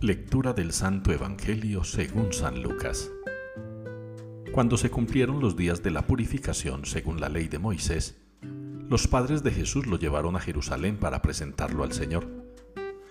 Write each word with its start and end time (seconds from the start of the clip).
Lectura 0.00 0.52
del 0.52 0.72
Santo 0.72 1.10
Evangelio 1.12 1.82
según 1.82 2.32
San 2.32 2.62
Lucas. 2.62 3.10
Cuando 4.52 4.76
se 4.76 4.90
cumplieron 4.90 5.40
los 5.40 5.56
días 5.56 5.82
de 5.82 5.90
la 5.90 6.06
purificación 6.06 6.84
según 6.84 7.20
la 7.20 7.28
ley 7.28 7.48
de 7.48 7.58
Moisés, 7.58 8.16
los 8.88 9.08
padres 9.08 9.42
de 9.42 9.50
Jesús 9.50 9.88
lo 9.88 9.98
llevaron 9.98 10.36
a 10.36 10.40
Jerusalén 10.40 10.98
para 10.98 11.20
presentarlo 11.20 11.82
al 11.82 11.92
Señor, 11.92 12.28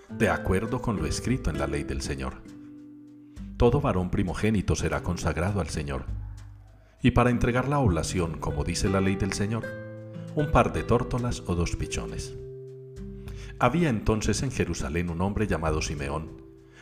de 0.08 0.30
acuerdo 0.30 0.80
con 0.80 0.96
lo 0.96 1.04
escrito 1.04 1.50
en 1.50 1.58
la 1.58 1.66
ley 1.66 1.84
del 1.84 2.00
Señor. 2.00 2.42
Todo 3.58 3.82
varón 3.82 4.08
primogénito 4.08 4.74
será 4.74 5.02
consagrado 5.02 5.60
al 5.60 5.68
Señor, 5.68 6.06
y 7.02 7.10
para 7.10 7.28
entregar 7.28 7.68
la 7.68 7.80
oblación, 7.80 8.38
como 8.38 8.64
dice 8.64 8.88
la 8.88 9.02
ley 9.02 9.16
del 9.16 9.34
Señor, 9.34 9.66
un 10.34 10.50
par 10.50 10.72
de 10.72 10.84
tórtolas 10.84 11.42
o 11.48 11.54
dos 11.54 11.76
pichones. 11.76 12.34
Había 13.58 13.90
entonces 13.90 14.42
en 14.42 14.52
Jerusalén 14.52 15.10
un 15.10 15.20
hombre 15.20 15.46
llamado 15.46 15.82
Simeón, 15.82 16.47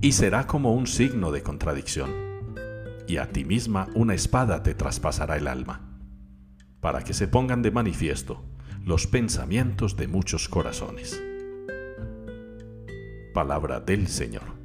y 0.00 0.12
será 0.12 0.46
como 0.46 0.72
un 0.72 0.86
signo 0.86 1.30
de 1.30 1.42
contradicción, 1.42 2.10
y 3.06 3.18
a 3.18 3.28
ti 3.30 3.44
misma 3.44 3.88
una 3.94 4.14
espada 4.14 4.62
te 4.62 4.74
traspasará 4.74 5.36
el 5.36 5.46
alma, 5.46 5.98
para 6.80 7.02
que 7.02 7.12
se 7.12 7.28
pongan 7.28 7.60
de 7.62 7.70
manifiesto 7.70 8.42
los 8.84 9.06
pensamientos 9.06 9.96
de 9.96 10.08
muchos 10.08 10.48
corazones. 10.48 11.22
Palabra 13.34 13.80
del 13.80 14.08
Señor. 14.08 14.58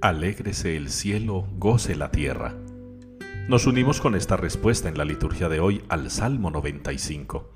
Alégrese 0.00 0.76
el 0.76 0.90
cielo, 0.90 1.46
goce 1.56 1.94
la 1.94 2.10
tierra. 2.10 2.56
Nos 3.48 3.66
unimos 3.66 4.00
con 4.00 4.16
esta 4.16 4.36
respuesta 4.36 4.88
en 4.88 4.98
la 4.98 5.04
liturgia 5.04 5.48
de 5.48 5.60
hoy 5.60 5.84
al 5.88 6.10
Salmo 6.10 6.50
95. 6.50 7.52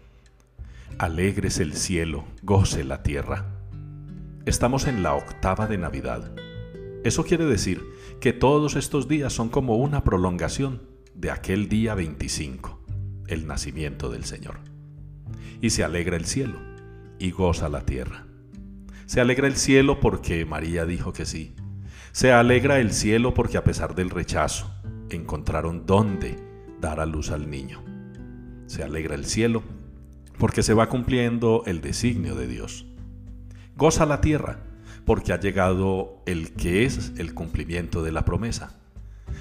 Alégrese 0.99 1.65
el 1.65 1.75
cielo, 1.75 2.25
goce 2.43 2.85
la 2.85 3.03
tierra. 3.03 3.56
Estamos 4.47 4.87
en 4.87 5.03
la 5.03 5.17
octava 5.17 5.67
de 5.67 5.77
Navidad. 5.77 6.31
Eso 7.03 7.25
quiere 7.25 7.47
decir 7.47 7.83
que 8.21 8.33
todos 8.33 8.77
estos 8.77 9.09
días 9.09 9.33
son 9.33 9.49
como 9.49 9.75
una 9.75 10.05
prolongación 10.05 10.83
de 11.17 11.33
aquel 11.33 11.69
día 11.69 11.97
25, 11.97 12.81
el 13.27 13.49
nacimiento 13.49 14.09
del 14.09 14.25
Señor. 14.25 14.61
Y 15.61 15.71
se 15.71 15.83
alegra 15.83 16.17
el 16.17 16.27
cielo 16.27 16.61
y 17.19 17.33
goza 17.33 17.69
la 17.69 17.81
tierra. 17.81 18.29
Se 19.07 19.21
alegra 19.21 19.49
el 19.49 19.57
cielo 19.57 19.99
porque 19.99 20.45
María 20.45 20.87
dijo 20.87 21.13
que 21.13 21.27
sí. 21.27 21.57
Se 22.13 22.31
alegra 22.31 22.79
el 22.79 22.93
cielo 22.93 23.35
porque 23.35 23.57
a 23.57 23.65
pesar 23.65 23.97
del 23.97 24.11
rechazo, 24.11 24.71
encontraron 25.11 25.87
dónde 25.87 26.39
dar 26.81 27.01
a 27.01 27.07
luz 27.07 27.33
al 27.33 27.51
niño. 27.51 27.83
Se 28.67 28.85
alegra 28.85 29.17
el 29.17 29.25
cielo 29.25 29.65
porque 30.39 30.63
se 30.63 30.73
va 30.73 30.89
cumpliendo 30.89 31.65
el 31.67 31.81
designio 31.81 32.37
de 32.37 32.47
Dios. 32.47 32.87
Goza 33.77 34.07
la 34.07 34.23
tierra, 34.23 34.61
porque 35.05 35.35
ha 35.35 35.39
llegado 35.39 36.23
el 36.25 36.55
que 36.55 36.87
es 36.87 37.13
el 37.19 37.35
cumplimiento 37.35 38.03
de 38.03 38.11
la 38.11 38.25
promesa. 38.25 38.73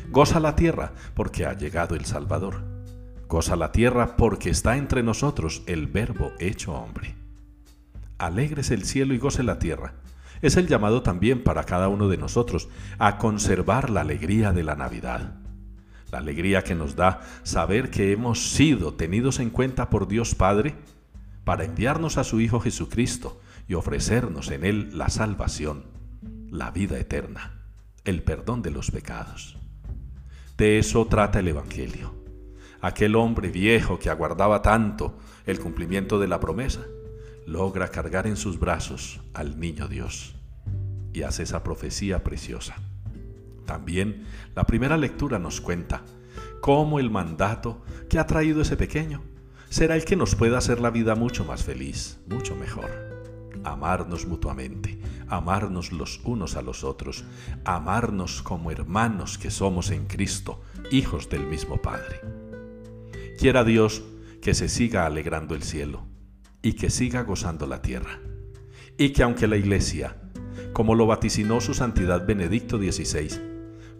Goza 0.10 0.42
la 0.42 0.58
tierra, 0.58 0.92
porque 1.14 1.46
ha 1.46 1.54
llegado 1.54 1.96
el 1.96 2.04
Salvador. 2.04 2.62
Goza 3.30 3.56
la 3.56 3.72
tierra, 3.72 4.18
porque 4.18 4.50
está 4.50 4.76
entre 4.76 5.04
nosotros 5.04 5.64
el 5.68 5.88
Verbo 5.88 6.34
hecho 6.38 6.74
hombre. 6.74 7.16
Alegres 8.18 8.72
el 8.72 8.84
cielo 8.84 9.14
y 9.14 9.20
goce 9.20 9.42
la 9.42 9.58
tierra. 9.58 9.94
Es 10.42 10.58
el 10.58 10.68
llamado 10.68 11.02
también 11.02 11.42
para 11.42 11.64
cada 11.64 11.88
uno 11.88 12.10
de 12.10 12.18
nosotros 12.18 12.68
a 13.00 13.18
conservar 13.18 13.90
la 13.90 14.02
alegría 14.02 14.52
de 14.52 14.64
la 14.64 14.76
Navidad. 14.76 15.36
La 16.12 16.18
alegría 16.18 16.62
que 16.62 16.76
nos 16.76 16.98
da 16.98 17.22
saber 17.44 17.90
que 17.90 18.12
hemos 18.12 18.52
sido 18.52 18.96
tenidos 18.96 19.40
en 19.40 19.50
cuenta 19.50 19.90
por 19.90 20.10
Dios 20.10 20.36
Padre 20.36 20.76
para 21.46 21.64
enviarnos 21.64 22.18
a 22.18 22.26
su 22.26 22.42
Hijo 22.42 22.60
Jesucristo 22.60 23.40
y 23.68 23.74
ofrecernos 23.74 24.52
en 24.52 24.64
Él 24.64 24.98
la 24.98 25.10
salvación, 25.10 25.86
la 26.50 26.72
vida 26.72 27.00
eterna, 27.00 27.62
el 28.04 28.24
perdón 28.24 28.62
de 28.62 28.72
los 28.72 28.92
pecados. 28.92 29.58
De 30.58 30.80
eso 30.80 31.06
trata 31.08 31.40
el 31.40 31.48
Evangelio. 31.48 32.14
Aquel 32.82 33.16
hombre 33.16 33.50
viejo 33.50 34.00
que 34.00 34.10
aguardaba 34.10 34.62
tanto 34.62 35.18
el 35.46 35.60
cumplimiento 35.60 36.20
de 36.20 36.28
la 36.28 36.40
promesa, 36.40 36.82
logra 37.46 37.90
cargar 37.90 38.28
en 38.28 38.38
sus 38.38 38.60
brazos 38.60 39.22
al 39.34 39.60
niño 39.60 39.88
Dios 39.88 40.36
y 41.14 41.24
hace 41.24 41.44
esa 41.44 41.64
profecía 41.64 42.24
preciosa. 42.24 42.76
También 43.66 44.26
la 44.56 44.66
primera 44.66 44.98
lectura 44.98 45.40
nos 45.40 45.62
cuenta 45.62 46.04
cómo 46.62 47.00
el 47.00 47.10
mandato 47.10 47.84
que 48.10 48.20
ha 48.20 48.28
traído 48.28 48.62
ese 48.62 48.78
pequeño 48.78 49.24
será 49.70 49.96
el 49.96 50.06
que 50.06 50.16
nos 50.16 50.36
pueda 50.36 50.58
hacer 50.58 50.80
la 50.80 50.92
vida 50.92 51.16
mucho 51.16 51.44
más 51.46 51.64
feliz, 51.64 52.20
mucho 52.28 52.56
mejor 52.56 53.05
amarnos 53.66 54.26
mutuamente, 54.26 55.00
amarnos 55.28 55.92
los 55.92 56.22
unos 56.24 56.56
a 56.56 56.62
los 56.62 56.84
otros, 56.84 57.26
amarnos 57.66 58.42
como 58.42 58.72
hermanos 58.72 59.38
que 59.38 59.52
somos 59.52 59.92
en 59.92 60.06
Cristo, 60.06 60.62
hijos 60.92 61.30
del 61.30 61.46
mismo 61.46 61.82
Padre. 61.82 62.22
Quiera 63.38 63.64
Dios 63.64 64.04
que 64.42 64.54
se 64.54 64.70
siga 64.70 65.06
alegrando 65.06 65.56
el 65.56 65.64
cielo 65.64 66.04
y 66.62 66.74
que 66.74 66.90
siga 66.90 67.24
gozando 67.24 67.68
la 67.68 67.82
tierra, 67.82 68.20
y 68.98 69.10
que 69.10 69.24
aunque 69.24 69.48
la 69.48 69.58
Iglesia, 69.58 70.16
como 70.74 70.96
lo 70.96 71.06
vaticinó 71.06 71.62
su 71.62 71.74
Santidad 71.74 72.26
Benedicto 72.26 72.78
XVI, 72.78 73.40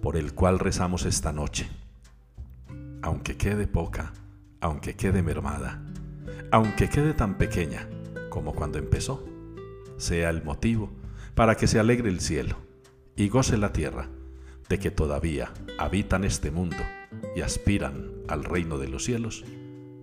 por 0.02 0.18
el 0.18 0.34
cual 0.34 0.60
rezamos 0.60 1.06
esta 1.06 1.32
noche, 1.32 1.68
aunque 3.02 3.38
quede 3.38 3.68
poca, 3.68 4.14
aunque 4.62 4.96
quede 4.96 5.22
mermada, 5.22 5.84
aunque 6.52 6.90
quede 6.90 7.14
tan 7.14 7.38
pequeña 7.38 7.88
como 8.30 8.54
cuando 8.54 8.78
empezó, 8.78 9.35
sea 9.98 10.30
el 10.30 10.44
motivo 10.44 10.92
para 11.36 11.56
que 11.56 11.68
se 11.68 11.80
alegre 11.80 12.10
el 12.10 12.22
cielo 12.22 12.58
y 13.16 13.30
goce 13.30 13.58
la 13.58 13.74
tierra 13.74 14.10
de 14.70 14.80
que 14.80 14.92
todavía 14.92 15.54
habitan 15.78 16.24
este 16.24 16.52
mundo 16.52 16.78
y 17.36 17.42
aspiran 17.42 18.12
al 18.28 18.44
reino 18.44 18.78
de 18.78 18.88
los 18.88 19.04
cielos, 19.04 19.44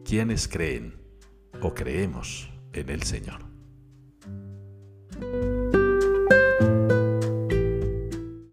quienes 0.04 0.48
creen 0.48 0.94
o 1.60 1.74
creemos 1.74 2.50
en 2.72 2.88
el 2.90 3.02
Señor. 3.02 3.51